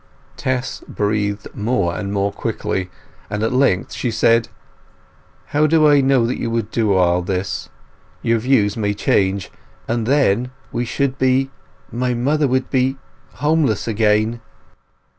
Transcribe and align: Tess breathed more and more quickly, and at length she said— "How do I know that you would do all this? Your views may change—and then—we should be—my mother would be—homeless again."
Tess 0.35 0.83
breathed 0.87 1.53
more 1.53 1.95
and 1.95 2.11
more 2.11 2.31
quickly, 2.31 2.89
and 3.29 3.43
at 3.43 3.53
length 3.53 3.93
she 3.93 4.09
said— 4.09 4.47
"How 5.53 5.67
do 5.67 5.87
I 5.87 6.01
know 6.01 6.25
that 6.25 6.39
you 6.39 6.49
would 6.49 6.71
do 6.71 6.93
all 6.93 7.21
this? 7.21 7.69
Your 8.23 8.39
views 8.39 8.75
may 8.75 8.95
change—and 8.95 10.07
then—we 10.07 10.85
should 10.85 11.19
be—my 11.19 12.15
mother 12.15 12.47
would 12.47 12.71
be—homeless 12.71 13.87
again." 13.87 14.41